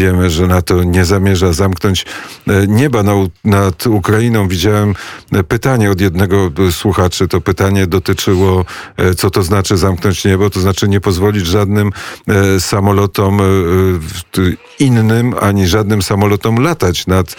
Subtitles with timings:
[0.00, 2.04] Wiemy, że NATO nie zamierza zamknąć
[2.48, 3.02] e, nieba
[3.44, 4.48] nad Ukrainą.
[4.48, 4.94] Widziałem
[5.32, 7.28] e, pytanie od jednego słuchaczy.
[7.28, 8.64] To pytanie dotyczyło,
[8.96, 10.50] e, co to znaczy zamknąć niebo.
[10.50, 11.90] To znaczy nie pozwolić żadnym
[12.58, 13.40] samolotom
[14.78, 17.36] innym, ani żadnym samolotom latać nad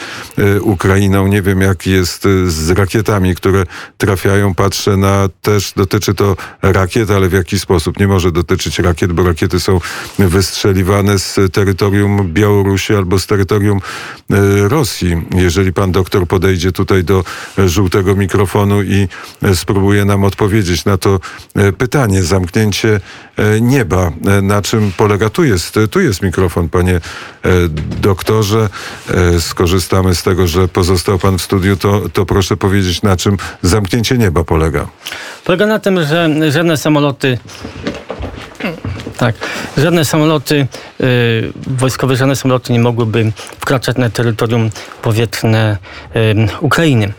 [0.62, 1.28] Ukrainą.
[1.28, 3.64] Nie wiem, jak jest z rakietami, które
[3.98, 4.54] trafiają.
[4.55, 8.00] Patrzę na też, dotyczy to rakiet, ale w jaki sposób?
[8.00, 9.80] Nie może dotyczyć rakiet, bo rakiety są
[10.20, 13.79] wystrzeliwane z terytorium Białorusi Białorusi albo z terytorium
[14.29, 14.36] e,
[14.68, 15.21] Rosji.
[15.36, 17.23] Jeżeli pan doktor podejdzie tutaj do
[17.57, 19.07] żółtego mikrofonu i
[19.43, 21.19] e, spróbuje nam odpowiedzieć na to
[21.56, 23.00] e, pytanie, zamknięcie
[23.61, 24.11] nieba,
[24.42, 25.29] na czym polega?
[25.29, 27.00] Tu jest, tu jest mikrofon, panie
[28.01, 28.70] doktorze.
[29.39, 34.17] Skorzystamy z tego, że pozostał pan w studiu, to, to proszę powiedzieć, na czym zamknięcie
[34.17, 34.88] nieba polega.
[35.45, 37.38] Polega na tym, że żadne samoloty
[39.17, 39.36] tak.
[39.78, 40.67] Żadne samoloty
[41.67, 44.69] wojskowe, żadne samoloty nie mogłyby wkraczać na terytorium
[45.02, 45.78] powietrzne
[46.16, 47.14] y, Ukrainy.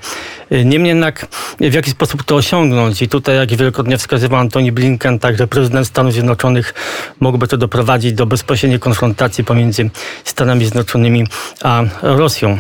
[0.53, 1.27] Y, niemniej jednak
[1.61, 3.03] w jaki sposób to osiągnąć?
[3.03, 6.75] I tutaj, jak wielokrotnie wskazywał Antoni Blinken, także prezydent Stanów Zjednoczonych
[7.21, 9.91] mógłby to doprowadzić do bezpośredniej konfrontacji pomiędzy
[10.25, 11.27] Stanami Zjednoczonymi
[11.63, 12.59] a Rosją.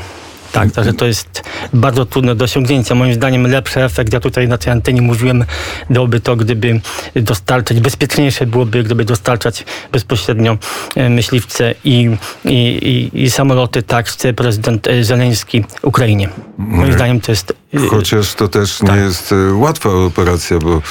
[0.53, 2.95] Tak, także to jest bardzo trudne do osiągnięcia.
[2.95, 5.45] Moim zdaniem lepszy efekt, ja tutaj na tej antenie mówiłem,
[5.91, 6.81] byłoby to, gdyby
[7.15, 10.59] dostarczać, bezpieczniejsze byłoby, gdyby dostarczać bezpośrednio
[10.97, 12.11] e, myśliwce i,
[12.45, 16.29] i, i, i samoloty, tak chce prezydent e, Zeleński Ukrainie.
[16.59, 18.91] Moim zdaniem to jest Chociaż to też tak.
[18.91, 20.83] nie jest łatwa operacja, bo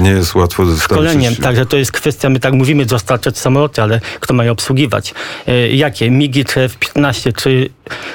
[0.00, 1.10] nie jest łatwo dostarczyć.
[1.10, 5.14] Szkolenie, także to jest kwestia, my tak mówimy, dostarczać samoloty, ale kto ma je obsługiwać?
[5.70, 6.10] Jakie?
[6.10, 7.32] MIGI czy F-15?
[7.32, 7.70] Czy,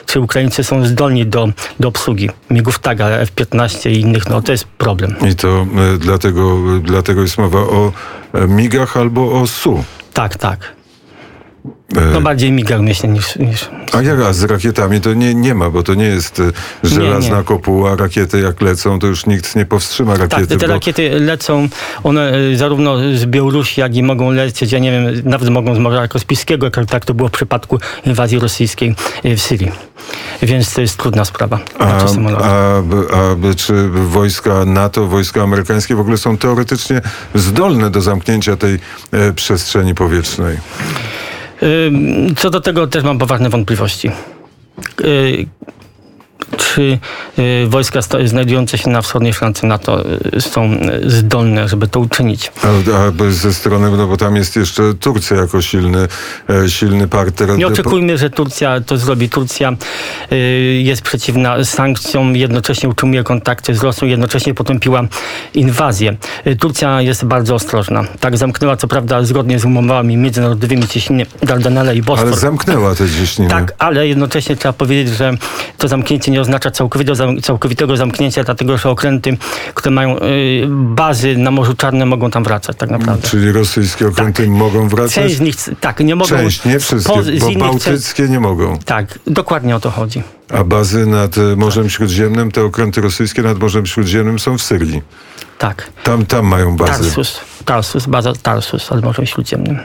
[0.05, 4.51] czy Ukraińcy są zdolni do, do obsługi migów TAG, ale F-15 i innych, no to
[4.51, 5.15] jest problem.
[5.31, 7.91] I to e, dlatego, dlatego jest mowa o
[8.33, 9.83] e, migach albo o SU.
[10.13, 10.78] Tak, tak.
[11.97, 13.35] E, no bardziej migach myślę niż...
[13.35, 13.69] niż...
[13.93, 16.41] A jak a z rakietami to nie, nie ma, bo to nie jest
[16.83, 17.43] żelazna nie, nie.
[17.43, 17.95] kopuła.
[17.95, 20.47] Rakiety jak lecą, to już nikt nie powstrzyma rakiety.
[20.47, 20.73] Tak, te bo...
[20.73, 21.69] rakiety lecą,
[22.03, 26.07] one zarówno z Białorusi, jak i mogą lecieć, ja nie wiem, nawet mogą z Morza
[26.07, 29.71] Kaspijskiego, jak tak to było w przypadku inwazji rosyjskiej w Syrii
[30.41, 31.59] więc to jest trudna sprawa.
[31.79, 32.05] A, a,
[33.51, 37.01] a, czy wojska NATO, wojska amerykańskie w ogóle są teoretycznie
[37.35, 38.79] zdolne do zamknięcia tej
[39.11, 40.57] e, przestrzeni powietrznej?
[42.37, 44.11] Co do tego też mam poważne wątpliwości
[46.57, 46.99] czy
[47.39, 50.03] y, wojska znajdujące się na wschodniej flance NATO
[50.35, 52.51] y, są y, zdolne, żeby to uczynić.
[52.63, 56.07] A, a ze strony, no bo tam jest jeszcze Turcja jako silny,
[56.49, 57.57] e, silny partner.
[57.57, 59.29] Nie oczekujmy, że Turcja to zrobi.
[59.29, 59.73] Turcja
[60.79, 65.03] jest przeciwna sankcjom, jednocześnie utrzymuje kontakty z Rosją, jednocześnie potępiła
[65.53, 66.17] inwazję.
[66.59, 68.03] Turcja jest bardzo ostrożna.
[68.19, 72.27] Tak zamknęła, co prawda, zgodnie z umowami międzynarodowymi cieśniny Dardanelle i Bosfor.
[72.27, 73.49] Ale zamknęła te cieśniny.
[73.49, 75.33] Tak, ale jednocześnie trzeba powiedzieć, że
[75.77, 76.71] to zamknięcie nie oznacza
[77.41, 79.37] całkowitego, zamknięcia, dlatego że okręty,
[79.73, 80.21] które mają y,
[80.69, 83.27] bazy na Morzu Czarnym mogą tam wracać tak naprawdę.
[83.27, 84.51] Czyli rosyjskie okręty tak.
[84.51, 85.13] mogą wracać?
[85.13, 86.29] Część z nich, tak, nie mogą.
[86.29, 88.77] Część, nie wszystkie, po, bo bałtyckie nie mogą.
[88.85, 90.23] Tak, dokładnie o to chodzi.
[90.53, 91.91] A bazy nad Morzem tak.
[91.91, 95.01] Śródziemnym, te okręty rosyjskie nad Morzem Śródziemnym są w Syrii.
[95.57, 95.89] Tak.
[96.03, 96.91] Tam, tam mają bazy.
[96.91, 99.79] Tarsus, Tarsus, baza Tarsus nad Morzem Śródziemnym.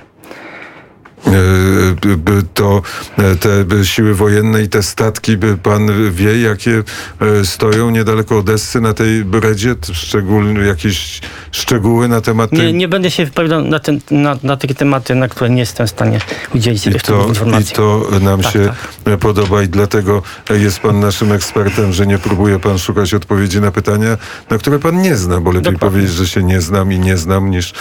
[1.26, 2.82] E, to
[3.18, 6.82] e, te siły wojenne i te statki, pan wie, jakie
[7.20, 9.74] e, stoją niedaleko Odessy na tej bredzie?
[9.92, 11.20] Szczególne jakieś
[11.52, 12.58] szczegóły na temat tej...
[12.58, 15.86] Nie, nie będę się wypowiadał na, ten, na, na takie tematy, na które nie jestem
[15.86, 16.18] w stanie
[16.54, 17.72] udzielić tych informacji.
[17.72, 18.72] I to nam tak, się
[19.04, 19.18] tak.
[19.18, 24.16] podoba i dlatego jest pan naszym ekspertem, że nie próbuje pan szukać odpowiedzi na pytania,
[24.50, 25.78] na które pan nie zna, bo lepiej Dokładnie.
[25.78, 27.72] powiedzieć, że się nie znam i nie znam, niż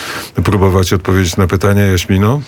[0.44, 1.84] próbować odpowiedzieć na pytania.
[1.86, 2.42] Jaśmino?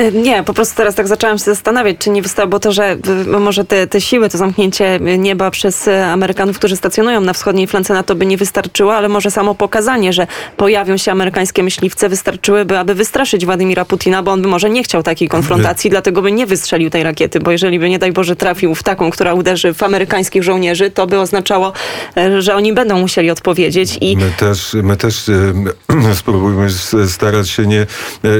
[0.00, 2.96] E, nie, po prostu teraz tak zaczęłam się zastanawiać, czy nie wystarczy, bo to, że
[3.26, 8.14] może te, te siły, to zamknięcie nieba przez Amerykanów, którzy stacjonują na wschodniej flance NATO
[8.14, 13.46] by nie wystarczyło, ale może samo pokazanie, że pojawią się amerykańskie myśliwce wystarczyłyby, aby wystraszyć
[13.46, 17.02] Władimira Putina, bo on by może nie chciał takiej konfrontacji, dlatego by nie wystrzelił tej
[17.02, 20.90] rakiety, bo jeżeli by nie daj Boże trafił w taką, która uderzy w amerykańskich żołnierzy,
[20.90, 21.72] to by oznaczało,
[22.16, 23.98] e, że oni będą musieli odpowiedzieć.
[24.00, 24.16] I...
[24.16, 25.30] My też, my też
[26.20, 26.66] spróbujmy
[27.08, 27.86] starać się nie,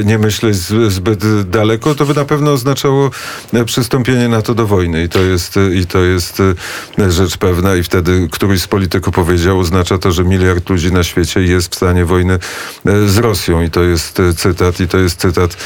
[0.04, 0.56] nie myśleć
[0.88, 3.10] zbyt daleko, to by na pewno oznaczało
[3.52, 6.42] e, przystąpienie NATO do wojny i to jest, e, i to jest
[6.98, 11.02] e, rzecz pewna i wtedy któryś z polityków powiedział, oznacza to, że miliard ludzi na
[11.02, 12.38] świecie jest w stanie wojny
[13.06, 15.56] z Rosją i to jest cytat i to jest cytat,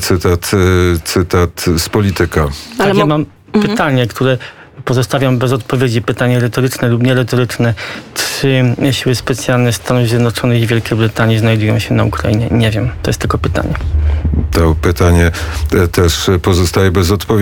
[0.00, 0.50] cytat,
[1.04, 2.48] cytat z polityka.
[2.78, 3.72] Ale tak, ja mam mhm.
[3.72, 4.38] pytanie, które
[4.84, 7.74] pozostawiam bez odpowiedzi pytanie retoryczne lub nieretoryczne.
[8.14, 12.48] Czy siły specjalne Stanów Zjednoczonych i Wielkiej Brytanii znajdują się na Ukrainie?
[12.50, 12.90] Nie wiem.
[13.02, 13.74] To jest tylko pytanie.
[14.52, 15.30] To pytanie
[15.72, 17.36] e, też pozostaje bez odpowiedzi.